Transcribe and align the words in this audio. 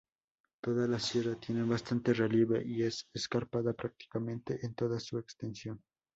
Toda 0.63 0.87
la 0.87 0.97
sierra 0.97 1.35
tiene 1.39 1.61
bastante 1.61 2.11
relieve 2.15 2.63
y 2.65 2.81
es 2.81 3.07
escarpada 3.13 3.71
prácticamente 3.73 4.57
en 4.65 4.73
toda 4.73 4.99
su 4.99 5.19
extensión. 5.19 5.79